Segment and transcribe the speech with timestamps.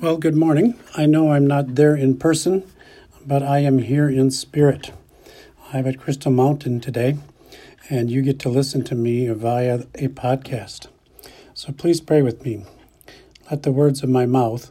[0.00, 0.78] Well, good morning.
[0.96, 2.62] I know I'm not there in person,
[3.26, 4.92] but I am here in spirit.
[5.72, 7.16] I'm at Crystal Mountain today,
[7.90, 10.86] and you get to listen to me via a podcast.
[11.52, 12.64] So please pray with me.
[13.50, 14.70] Let the words of my mouth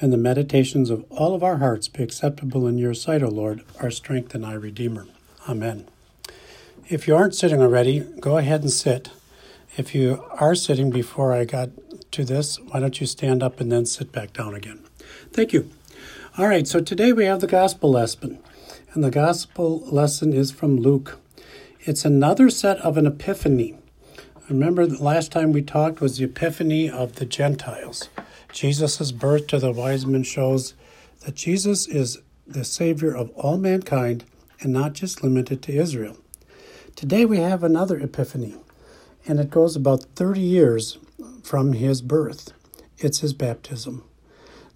[0.00, 3.64] and the meditations of all of our hearts be acceptable in your sight, O Lord,
[3.80, 5.08] our strength and our Redeemer.
[5.48, 5.88] Amen.
[6.88, 9.10] If you aren't sitting already, go ahead and sit.
[9.76, 11.70] If you are sitting before I got
[12.12, 14.84] to this, why don't you stand up and then sit back down again?
[15.32, 15.70] Thank you.
[16.38, 18.38] All right, so today we have the gospel lesson,
[18.92, 21.18] and the gospel lesson is from Luke.
[21.80, 23.76] It's another set of an epiphany.
[24.48, 28.08] Remember, the last time we talked was the epiphany of the Gentiles.
[28.52, 30.74] Jesus' birth to the wise men shows
[31.24, 34.24] that Jesus is the Savior of all mankind
[34.60, 36.16] and not just limited to Israel.
[36.96, 38.56] Today we have another epiphany,
[39.26, 40.98] and it goes about 30 years
[41.42, 42.52] from his birth.
[42.98, 44.04] It's his baptism.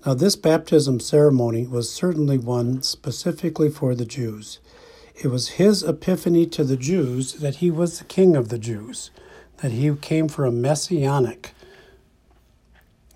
[0.05, 4.59] Now, this baptism ceremony was certainly one specifically for the Jews.
[5.15, 9.11] It was his epiphany to the Jews that he was the king of the Jews,
[9.59, 11.53] that he came for a messianic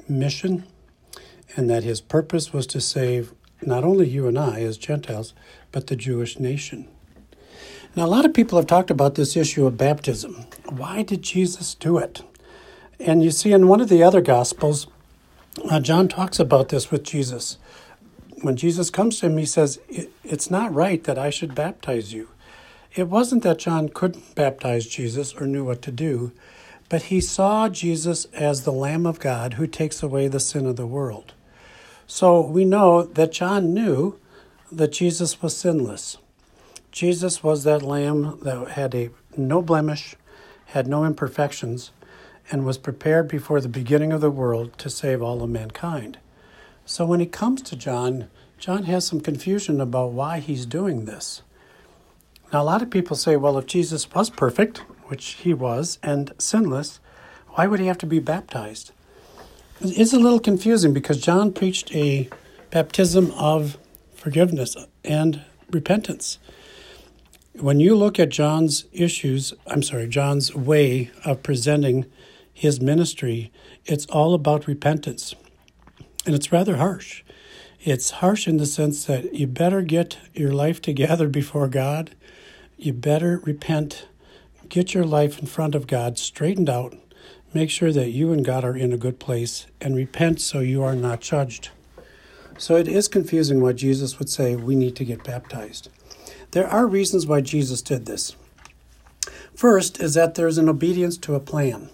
[0.09, 0.65] mission,
[1.57, 5.35] and that his purpose was to save not only you and I as Gentiles,
[5.73, 6.89] but the Jewish nation.
[7.97, 10.47] Now, a lot of people have talked about this issue of baptism.
[10.69, 12.23] Why did Jesus do it?
[13.01, 14.87] And you see, in one of the other Gospels,
[15.71, 17.59] uh, John talks about this with Jesus.
[18.43, 22.29] When Jesus comes to him, he says, It's not right that I should baptize you.
[22.95, 26.33] It wasn't that John couldn't baptize Jesus or knew what to do,
[26.89, 30.77] but he saw Jesus as the Lamb of God who takes away the sin of
[30.77, 31.35] the world.
[32.07, 34.19] So we know that John knew
[34.73, 36.17] that Jesus was sinless.
[36.91, 40.17] Jesus was that lamb that had a no blemish,
[40.67, 41.91] had no imperfections,
[42.51, 46.19] and was prepared before the beginning of the world to save all of mankind.
[46.87, 51.43] So when it comes to John, John has some confusion about why he's doing this.
[52.53, 56.33] Now, a lot of people say, well, if Jesus was perfect, which he was, and
[56.39, 56.99] sinless,
[57.49, 58.93] why would he have to be baptized?
[59.81, 62.29] It's a little confusing because John preached a
[62.71, 63.79] baptism of
[64.15, 66.39] forgiveness and repentance.
[67.55, 72.07] When you look at John's issues, I'm sorry, John's way of presenting
[72.59, 73.53] his ministry,
[73.85, 75.33] it's all about repentance.
[76.27, 77.23] And it's rather harsh.
[77.85, 82.17] It's harsh in the sense that you better get your life together before God.
[82.77, 84.09] You better repent,
[84.69, 86.97] get your life in front of God straightened out,
[87.55, 90.83] make sure that you and God are in a good place, and repent so you
[90.83, 91.71] are not judged.
[92.59, 95.91] So it is confusing why Jesus would say we need to get baptized.
[96.51, 98.35] There are reasons why Jesus did this.
[99.55, 101.91] First is that there's an obedience to a plan.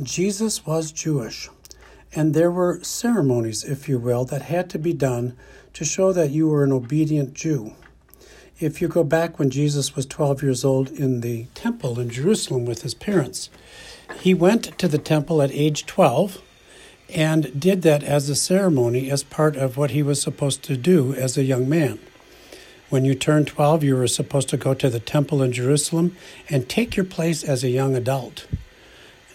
[0.00, 1.50] Jesus was Jewish,
[2.14, 5.36] and there were ceremonies, if you will, that had to be done
[5.74, 7.74] to show that you were an obedient Jew.
[8.58, 12.64] If you go back when Jesus was 12 years old in the temple in Jerusalem
[12.64, 13.50] with his parents,
[14.20, 16.40] he went to the temple at age 12
[17.14, 21.12] and did that as a ceremony as part of what he was supposed to do
[21.14, 21.98] as a young man.
[22.88, 26.16] When you turned 12, you were supposed to go to the temple in Jerusalem
[26.48, 28.46] and take your place as a young adult.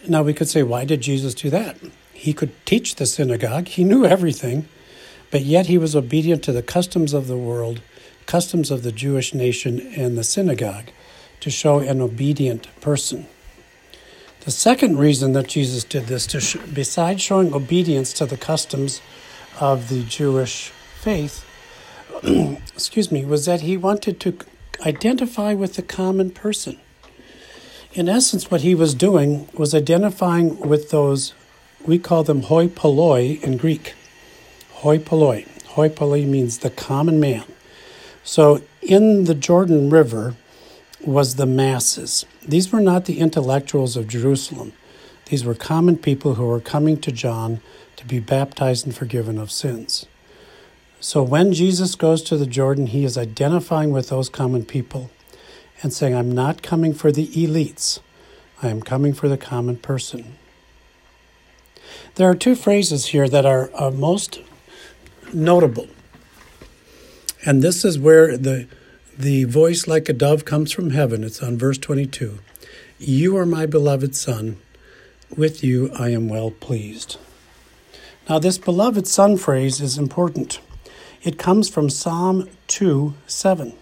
[0.08, 1.78] Now we could say, why did Jesus do that?
[2.14, 4.68] He could teach the synagogue, he knew everything,
[5.32, 7.82] but yet he was obedient to the customs of the world,
[8.26, 10.90] customs of the Jewish nation and the synagogue
[11.42, 13.28] to show an obedient person.
[14.42, 19.02] The second reason that Jesus did this, to sh- besides showing obedience to the customs
[19.60, 21.46] of the Jewish faith,
[22.24, 24.38] excuse me, was that he wanted to
[24.86, 26.80] identify with the common person.
[27.98, 31.34] In essence, what he was doing was identifying with those,
[31.84, 33.96] we call them hoi polloi in Greek.
[34.84, 35.48] Hoi polloi.
[35.70, 37.46] Hoi polloi means the common man.
[38.24, 40.36] So in the Jordan River
[41.04, 42.24] was the masses.
[42.48, 44.74] These were not the intellectuals of Jerusalem.
[45.26, 47.62] These were common people who were coming to John
[47.96, 50.06] to be baptized and forgiven of sins.
[51.00, 55.10] So when Jesus goes to the Jordan, he is identifying with those common people
[55.82, 58.00] and saying, I'm not coming for the elites,
[58.62, 60.36] I am coming for the common person.
[62.16, 64.42] There are two phrases here that are, most
[65.34, 65.88] notable.
[67.46, 68.68] And this is where the,
[69.18, 71.24] the voice like a dove comes from heaven.
[71.24, 72.40] It's on verse 22.
[72.98, 74.58] You are my beloved Son.
[75.36, 77.18] With you I am well pleased.
[78.28, 80.60] Now, this beloved Son phrase is important.
[81.24, 83.74] It comes from Psalm 2 7.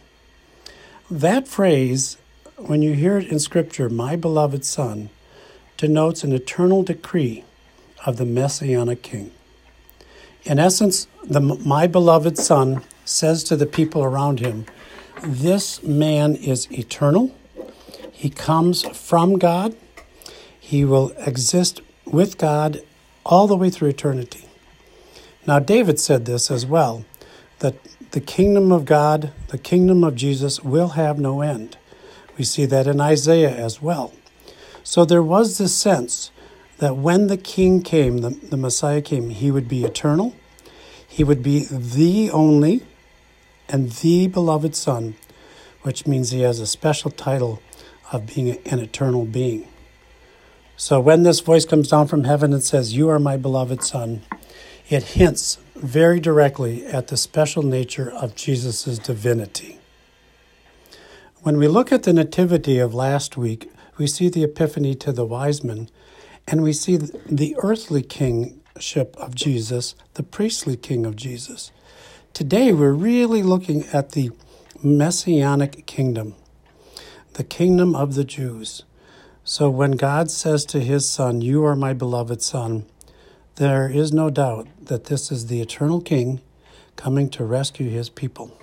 [1.10, 2.18] That phrase,
[2.57, 5.10] when you hear it in Scripture, my beloved Son,
[5.78, 7.44] denotes an eternal decree
[8.06, 9.31] of the Messianic King.
[10.46, 14.66] In essence, the my beloved son says to the people around him,
[15.24, 17.36] This man is eternal.
[18.12, 19.75] He comes from God.
[20.60, 22.81] He will exist with God
[23.25, 24.46] all the way through eternity.
[25.48, 27.06] Now, David said this as well
[27.60, 27.75] that
[28.16, 31.76] the kingdom of God, the kingdom of Jesus, will have no end.
[32.38, 34.14] We see that in Isaiah as well.
[34.86, 36.32] So there was this sense
[36.78, 40.34] that when the king came, the, the Messiah came, he would be eternal,
[41.06, 42.84] he would be the only
[43.68, 45.16] and the beloved Son,
[45.82, 47.62] which means he has a special title
[48.14, 49.68] of being an eternal being.
[50.78, 54.22] So when this voice comes down from heaven and says, You are my beloved Son,
[54.88, 59.80] it hints very directly at the special nature of Jesus' divinity.
[61.42, 65.25] When we look at the Nativity of last week, we see the Epiphany to the
[65.25, 65.89] wise men,
[66.48, 71.72] and we see the earthly kingship of Jesus, the priestly king of Jesus.
[72.33, 74.31] Today, we're really looking at the
[74.81, 76.36] messianic kingdom,
[77.33, 78.83] the kingdom of the Jews.
[79.44, 82.86] So when God says to his son, You are my beloved son,
[83.56, 86.42] there is no doubt that this is the eternal king
[86.96, 88.57] coming to rescue his people.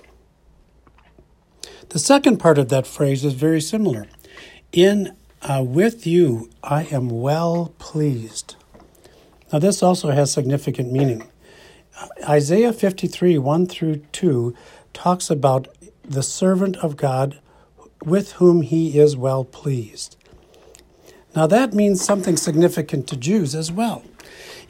[1.89, 4.07] The second part of that phrase is very similar.
[4.71, 8.55] In uh, with you I am well pleased.
[9.51, 11.27] Now, this also has significant meaning.
[12.27, 14.55] Isaiah 53, 1 through 2,
[14.93, 15.67] talks about
[16.03, 17.39] the servant of God
[18.03, 20.17] with whom he is well pleased.
[21.35, 24.03] Now, that means something significant to Jews as well.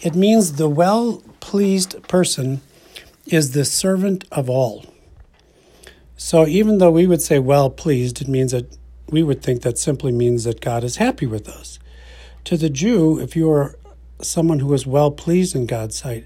[0.02, 2.62] It means the well pleased person
[3.26, 4.86] is the servant of all.
[6.18, 8.78] So, even though we would say well pleased, it means that
[9.10, 11.80] we would think that simply means that God is happy with us.
[12.46, 13.78] To the Jew, if you are
[14.22, 16.26] someone who is well pleased in God's sight,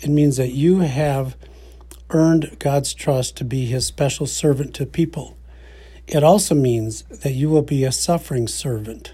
[0.00, 1.36] it means that you have
[2.10, 5.36] earned God's trust to be his special servant to people.
[6.06, 9.12] It also means that you will be a suffering servant.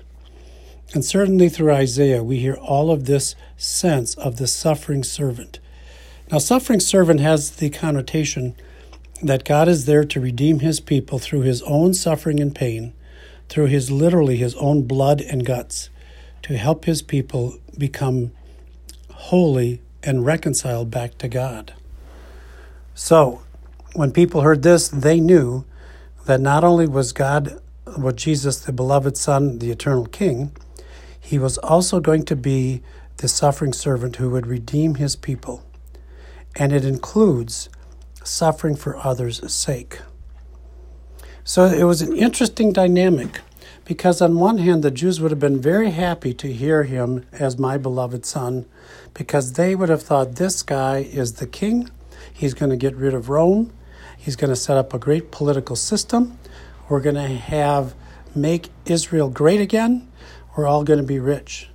[0.92, 5.58] And certainly through Isaiah, we hear all of this sense of the suffering servant.
[6.30, 8.54] Now, suffering servant has the connotation
[9.22, 12.92] that God is there to redeem his people through his own suffering and pain,
[13.48, 15.90] through his literally his own blood and guts,
[16.42, 18.32] to help his people become
[19.12, 21.74] holy and reconciled back to God.
[22.94, 23.42] So,
[23.94, 25.64] when people heard this, they knew
[26.26, 27.60] that not only was God,
[27.98, 30.52] was Jesus the beloved Son, the eternal King,
[31.24, 32.82] he was also going to be
[33.16, 35.64] the suffering servant who would redeem his people.
[36.54, 37.70] And it includes
[38.22, 40.00] suffering for others' sake.
[41.42, 43.40] So it was an interesting dynamic
[43.86, 47.58] because, on one hand, the Jews would have been very happy to hear him as
[47.58, 48.66] my beloved son
[49.14, 51.88] because they would have thought this guy is the king.
[52.30, 53.72] He's going to get rid of Rome.
[54.18, 56.38] He's going to set up a great political system.
[56.90, 57.94] We're going to have
[58.34, 60.06] make Israel great again.
[60.54, 61.70] We're all going to be rich.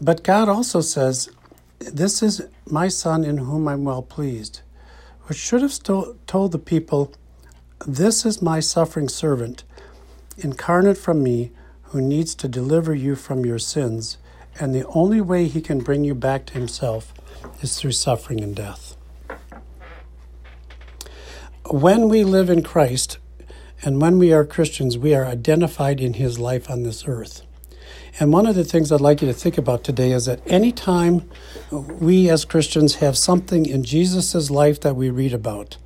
[0.00, 1.30] But God also says,
[1.78, 4.60] This is my son in whom I'm well pleased,
[5.24, 7.12] which should have told the people,
[7.86, 9.64] This is my suffering servant,
[10.38, 11.52] incarnate from me,
[11.84, 14.16] who needs to deliver you from your sins
[14.58, 17.12] and the only way he can bring you back to himself
[17.60, 18.96] is through suffering and death.
[21.70, 23.18] When we live in Christ
[23.82, 27.42] and when we are Christians, we are identified in his life on this earth.
[28.20, 31.30] And one of the things I'd like you to think about today is that anytime
[31.70, 35.78] we as Christians have something in Jesus' life that we read about,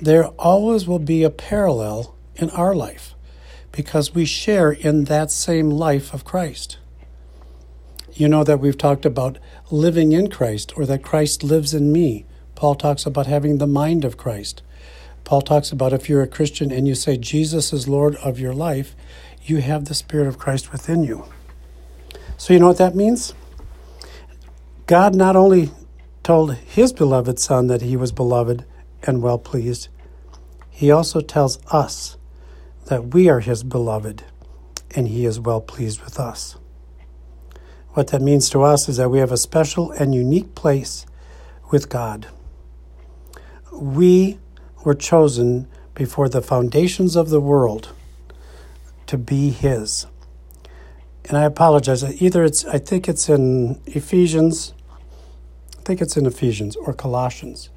[0.00, 3.14] there always will be a parallel in our life
[3.72, 6.78] because we share in that same life of Christ.
[8.12, 9.38] You know that we've talked about
[9.70, 12.24] living in Christ or that Christ lives in me.
[12.54, 14.62] Paul talks about having the mind of Christ.
[15.24, 18.54] Paul talks about if you're a Christian and you say Jesus is Lord of your
[18.54, 18.94] life,
[19.42, 21.26] you have the Spirit of Christ within you.
[22.38, 23.34] So, you know what that means?
[24.86, 25.70] God not only
[26.22, 28.64] told his beloved Son that he was beloved
[29.02, 29.88] and well pleased,
[30.70, 32.16] he also tells us
[32.86, 34.24] that we are his beloved
[34.94, 36.56] and he is well pleased with us.
[37.90, 41.04] What that means to us is that we have a special and unique place
[41.70, 42.28] with God.
[43.72, 44.38] We
[44.84, 47.92] were chosen before the foundations of the world
[49.08, 50.06] to be His.
[51.28, 52.02] And I apologize.
[52.22, 54.72] Either it's, I think it's in Ephesians,
[55.78, 57.68] I think it's in Ephesians or Colossians,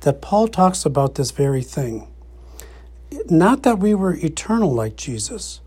[0.00, 2.08] that Paul talks about this very thing.
[3.28, 5.60] Not that we were eternal like Jesus,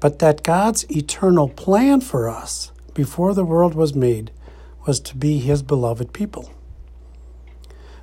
[0.00, 4.30] but that God's eternal plan for us before the world was made
[4.86, 6.52] was to be his beloved people.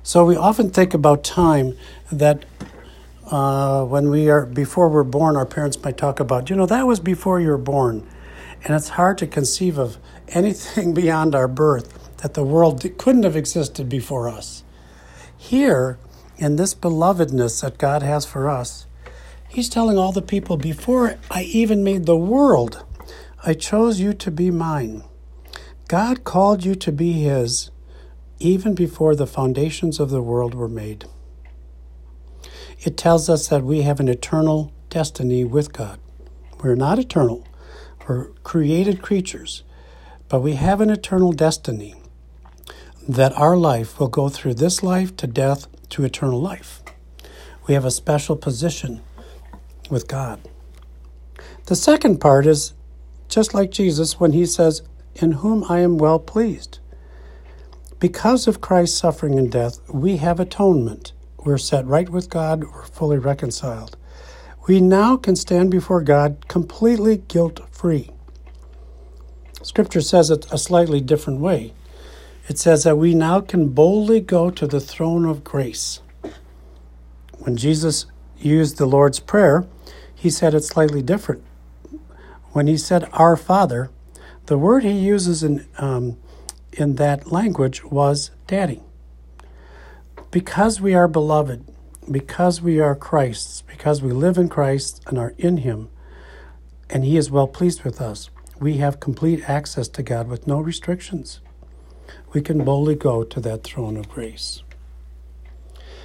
[0.02, 1.76] So we often think about time
[2.12, 2.44] that
[3.30, 6.86] uh, when we are before we're born, our parents might talk about, you know, that
[6.86, 8.06] was before you were born,
[8.64, 13.36] and it's hard to conceive of anything beyond our birth that the world couldn't have
[13.36, 14.64] existed before us.
[15.36, 15.98] Here,
[16.38, 18.86] in this belovedness that God has for us,
[19.48, 22.84] He's telling all the people before I even made the world,
[23.44, 25.04] I chose you to be mine.
[25.86, 27.70] God called you to be His
[28.40, 31.04] even before the foundations of the world were made.
[32.80, 36.00] It tells us that we have an eternal destiny with God.
[36.62, 37.46] We're not eternal,
[38.42, 39.62] created creatures,
[40.28, 41.94] but we have an eternal destiny
[43.08, 46.82] that our life will go through this life to death to eternal life.
[47.66, 49.02] We have a special position
[49.90, 50.40] with God.
[51.66, 52.72] The second part is
[53.28, 54.82] just like Jesus when he says,
[55.14, 56.78] In whom I am well pleased.
[58.00, 61.12] Because of Christ's suffering and death, we have atonement.
[61.38, 63.96] We're set right with God, we're fully reconciled.
[64.66, 68.08] We now can stand before God completely guilt free.
[69.60, 71.74] Scripture says it a slightly different way.
[72.48, 76.00] It says that we now can boldly go to the throne of grace.
[77.40, 78.06] When Jesus
[78.38, 79.66] used the Lord's Prayer,
[80.14, 81.42] he said it slightly different.
[82.52, 83.90] When he said, Our Father,
[84.46, 86.16] the word he uses in, um,
[86.72, 88.80] in that language was daddy.
[90.30, 91.66] Because we are beloved,
[92.10, 95.90] because we are Christ's, because we live in Christ and are in him,
[96.90, 100.60] and he is well pleased with us, we have complete access to God with no
[100.60, 101.40] restrictions.
[102.32, 104.62] We can boldly go to that throne of grace.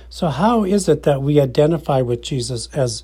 [0.10, 3.04] So, how is it that we identify with Jesus as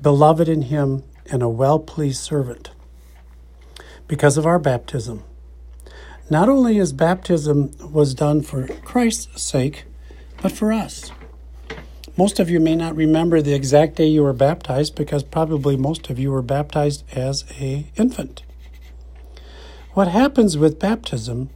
[0.00, 2.70] beloved in him, and a well pleased servant.
[4.06, 5.24] Because of our baptism.
[6.30, 9.84] Not only is baptism was done for Christ's sake,
[10.42, 11.10] but for us.
[12.16, 16.10] Most of you may not remember the exact day you were baptized because probably most
[16.10, 18.44] of you were baptized as a infant.
[19.94, 21.50] What happens with baptism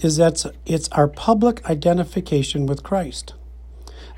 [0.00, 3.32] is that it's our public identification with Christ.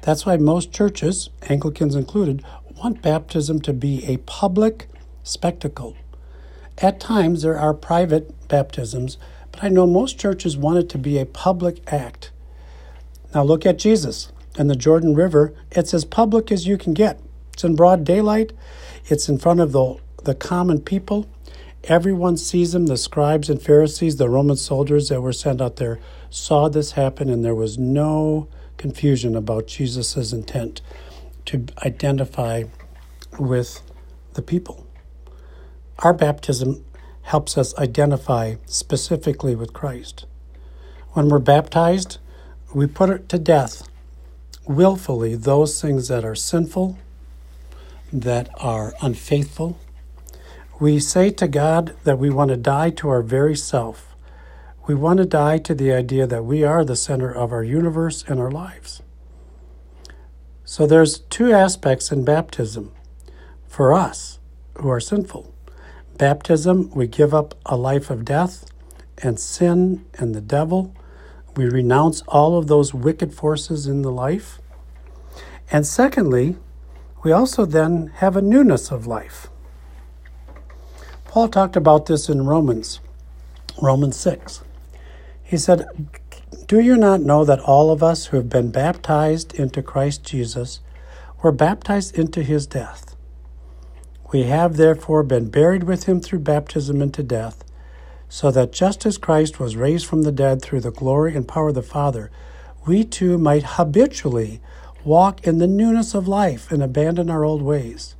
[0.02, 2.44] That's why most churches, Anglicans included,
[2.76, 4.88] want baptism to be a public
[5.22, 5.96] spectacle.
[6.78, 9.16] At times, there are private baptisms,
[9.52, 12.32] but I know most churches want it to be a public act.
[13.32, 15.54] Now, look at Jesus and the Jordan River.
[15.70, 17.20] It's as public as you can get.
[17.52, 18.52] It's in broad daylight,
[19.06, 21.28] it's in front of the, the common people.
[21.84, 22.86] Everyone sees them.
[22.86, 27.28] The scribes and Pharisees, the Roman soldiers that were sent out there, saw this happen,
[27.28, 30.80] and there was no confusion about Jesus' intent
[31.44, 32.64] to identify
[33.38, 33.82] with
[34.32, 34.86] the people.
[35.98, 36.84] Our baptism
[37.22, 40.26] helps us identify specifically with Christ.
[41.12, 42.18] When we're baptized,
[42.74, 43.88] we put it to death
[44.66, 46.98] willfully those things that are sinful,
[48.12, 49.78] that are unfaithful.
[50.80, 54.14] We say to God that we want to die to our very self.
[54.86, 58.24] We want to die to the idea that we are the center of our universe
[58.26, 59.02] and our lives.
[60.64, 62.92] So there's two aspects in baptism
[63.68, 64.38] for us
[64.74, 65.52] who are sinful.
[66.18, 68.64] Baptism, we give up a life of death
[69.22, 70.94] and sin and the devil.
[71.56, 74.60] We renounce all of those wicked forces in the life.
[75.70, 76.56] And secondly,
[77.22, 79.48] we also then have a newness of life.
[81.26, 83.00] Paul talked about this in Romans,
[83.80, 84.62] Romans 6.
[85.42, 85.86] He said,
[86.66, 90.80] do you not know that all of us who have been baptized into Christ Jesus
[91.42, 93.16] were baptized into his death?
[94.32, 97.63] We have therefore been buried with him through baptism into death,
[98.34, 101.68] so that just as Christ was raised from the dead through the glory and power
[101.68, 102.32] of the Father,
[102.84, 104.60] we too might habitually
[105.04, 108.16] walk in the newness of life and abandon our old ways.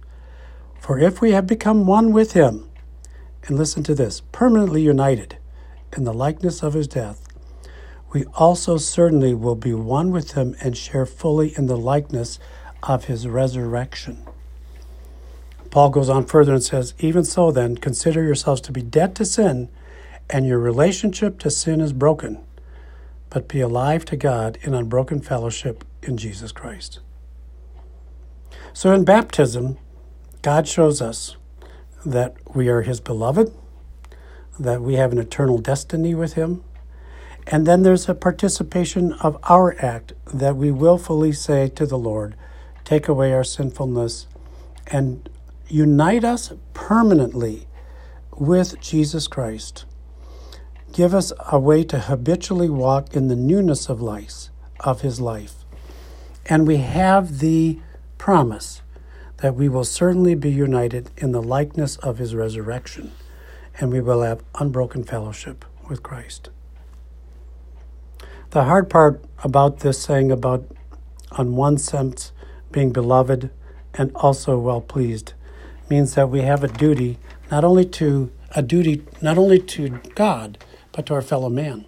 [0.78, 2.70] For if we have become one with him,
[3.48, 5.36] and listen to this, permanently united
[5.96, 7.26] in the likeness of his death,
[8.12, 12.38] we also certainly will be one with him and share fully in the likeness
[12.84, 14.24] of his resurrection.
[15.72, 19.24] Paul goes on further and says, Even so, then, consider yourselves to be dead to
[19.24, 19.68] sin,
[20.30, 22.40] and your relationship to sin is broken,
[23.30, 27.00] but be alive to God in unbroken fellowship in Jesus Christ.
[28.72, 29.78] So in baptism,
[30.42, 31.36] God shows us
[32.04, 33.52] that we are his beloved,
[34.58, 36.62] that we have an eternal destiny with him
[37.46, 42.34] and then there's a participation of our act that we willfully say to the Lord,
[42.84, 44.26] take away our sinfulness
[44.86, 45.28] and
[45.68, 47.66] unite us permanently
[48.36, 49.84] with Jesus Christ.
[50.94, 54.48] Give us a way to habitually walk in the newness of life,
[54.78, 55.64] of his life.
[56.46, 57.80] And we have the
[58.16, 58.80] promise
[59.38, 63.10] that we will certainly be united in the likeness of his resurrection,
[63.80, 66.50] and we will have unbroken fellowship with Christ.
[68.50, 70.64] The hard part about this saying about,
[71.32, 72.30] on one sense,
[72.70, 73.50] being beloved
[73.94, 75.32] and also well pleased
[75.90, 77.18] means that we have a duty
[77.50, 80.56] not only to a duty not only to God
[80.94, 81.84] but to our fellow man.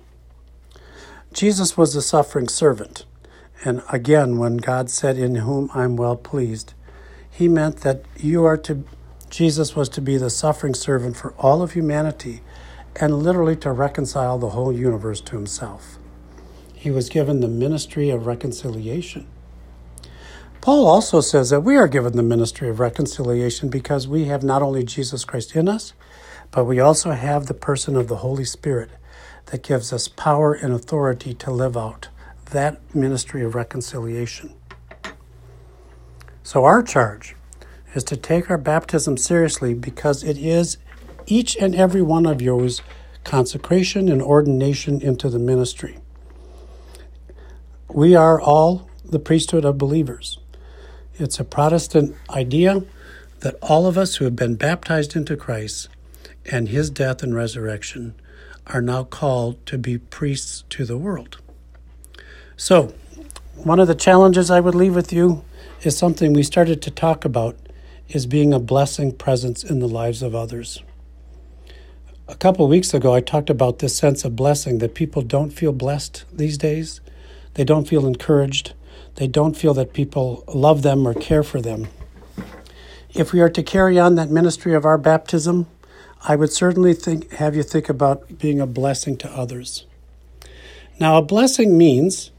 [1.32, 3.04] Jesus was a suffering servant.
[3.64, 6.74] And again, when God said, In whom I'm well pleased,
[7.30, 8.84] he meant that you are to,
[9.30, 12.42] Jesus was to be the suffering servant for all of humanity
[12.96, 15.98] and literally to reconcile the whole universe to himself.
[16.74, 19.26] He was given the ministry of reconciliation.
[20.60, 24.62] Paul also says that we are given the ministry of reconciliation because we have not
[24.62, 25.92] only Jesus Christ in us,
[26.56, 28.88] but we also have the person of the Holy Spirit
[29.46, 32.08] that gives us power and authority to live out
[32.46, 34.54] that ministry of reconciliation.
[36.42, 37.36] So, our charge
[37.92, 40.78] is to take our baptism seriously because it is
[41.26, 42.80] each and every one of yours
[43.22, 45.98] consecration and ordination into the ministry.
[47.90, 50.38] We are all the priesthood of believers.
[51.16, 52.82] It's a Protestant idea
[53.40, 55.90] that all of us who have been baptized into Christ
[56.50, 58.14] and his death and resurrection
[58.66, 61.38] are now called to be priests to the world.
[62.56, 62.94] So,
[63.54, 65.44] one of the challenges I would leave with you
[65.82, 67.56] is something we started to talk about
[68.08, 70.82] is being a blessing presence in the lives of others.
[72.28, 75.72] A couple weeks ago I talked about this sense of blessing that people don't feel
[75.72, 77.00] blessed these days.
[77.54, 78.74] They don't feel encouraged.
[79.14, 81.88] They don't feel that people love them or care for them.
[83.14, 85.66] If we are to carry on that ministry of our baptism,
[86.22, 89.86] I would certainly think, have you think about being a blessing to others.
[90.98, 92.30] Now, a blessing means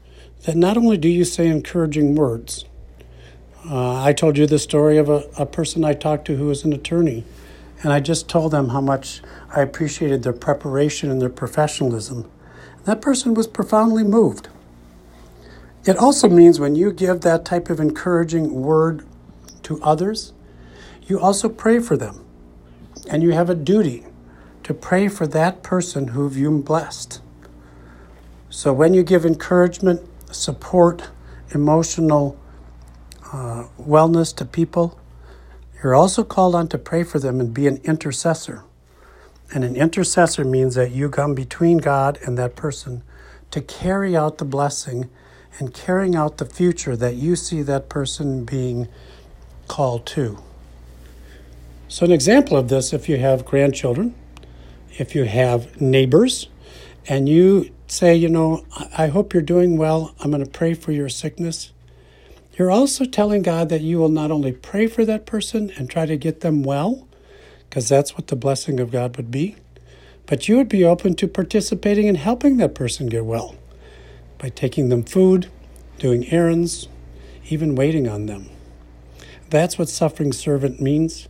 [0.44, 2.64] that not only do you say encouraging words,
[3.68, 6.64] uh, I told you the story of a, a person I talked to who was
[6.64, 7.24] an attorney,
[7.82, 9.22] and I just told them how much
[9.54, 12.30] I appreciated their preparation and their professionalism.
[12.84, 14.48] That person was profoundly moved.
[15.84, 19.06] It also means when you give that type of encouraging word
[19.62, 20.32] to others,
[21.06, 22.24] you also pray for them
[23.08, 24.04] and you have a duty
[24.64, 27.20] to pray for that person who you've blessed.
[28.50, 31.08] So when you give encouragement, support,
[31.54, 32.38] emotional
[33.32, 34.98] uh, wellness to people,
[35.82, 38.64] you're also called on to pray for them and be an intercessor.
[39.52, 43.02] And an intercessor means that you come between God and that person
[43.50, 45.08] to carry out the blessing
[45.58, 48.88] and carrying out the future that you see that person being
[49.66, 50.42] called to.
[51.90, 54.14] So, an example of this if you have grandchildren,
[54.98, 56.48] if you have neighbors,
[57.08, 60.92] and you say, you know, I hope you're doing well, I'm going to pray for
[60.92, 61.72] your sickness.
[62.58, 66.04] You're also telling God that you will not only pray for that person and try
[66.04, 67.08] to get them well,
[67.68, 69.56] because that's what the blessing of God would be,
[70.26, 73.56] but you would be open to participating in helping that person get well
[74.36, 75.50] by taking them food,
[75.98, 76.88] doing errands,
[77.48, 78.50] even waiting on them.
[79.48, 81.28] That's what suffering servant means.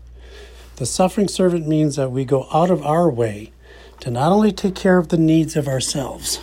[0.79, 3.51] The suffering servant means that we go out of our way
[3.99, 6.39] to not only take care of the needs of ourselves,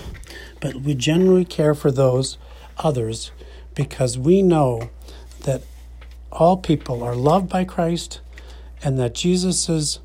[0.59, 2.37] but we generally care for those
[2.77, 3.31] others
[3.75, 4.89] because we know
[5.45, 5.61] that
[6.33, 8.19] all people are loved by Christ
[8.83, 9.99] and that Jesus'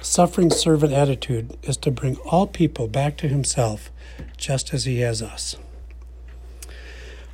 [0.00, 3.92] suffering servant attitude is to bring all people back to himself
[4.36, 5.54] just as he has us.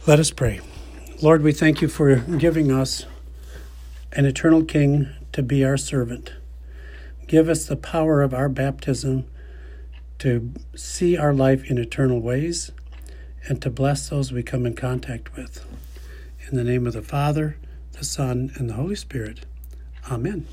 [0.07, 0.61] Let us pray.
[1.23, 3.07] Lord, we thank you for giving us
[4.13, 6.33] an eternal King to be our servant.
[7.27, 9.27] Give us the power of our baptism
[10.19, 12.71] to see our life in eternal ways
[13.49, 15.65] and to bless those we come in contact with.
[16.49, 17.57] In the name of the Father,
[17.93, 19.41] the Son, and the Holy Spirit.
[20.11, 20.47] Amen.